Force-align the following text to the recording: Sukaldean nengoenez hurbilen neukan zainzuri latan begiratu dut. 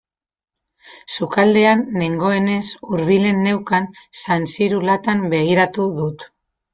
Sukaldean 1.15 1.83
nengoenez 2.01 2.61
hurbilen 2.87 3.43
neukan 3.49 3.85
zainzuri 4.23 4.81
latan 4.91 5.23
begiratu 5.35 5.87
dut. 6.01 6.27